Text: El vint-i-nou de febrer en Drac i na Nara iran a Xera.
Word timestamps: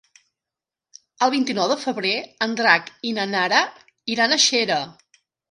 El 1.25 1.31
vint-i-nou 1.35 1.67
de 1.71 1.77
febrer 1.81 2.13
en 2.47 2.57
Drac 2.61 2.91
i 3.11 3.13
na 3.19 3.27
Nara 3.35 3.61
iran 4.17 4.35
a 4.35 4.43
Xera. 4.49 4.81